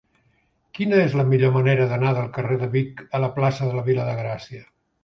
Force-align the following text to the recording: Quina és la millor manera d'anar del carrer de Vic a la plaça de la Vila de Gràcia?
Quina 0.77 1.01
és 1.01 1.13
la 1.19 1.25
millor 1.33 1.53
manera 1.59 1.87
d'anar 1.93 2.15
del 2.21 2.33
carrer 2.39 2.59
de 2.65 2.73
Vic 2.79 3.07
a 3.21 3.25
la 3.27 3.31
plaça 3.39 3.71
de 3.71 3.79
la 3.79 3.89
Vila 3.93 4.09
de 4.13 4.21
Gràcia? 4.25 4.69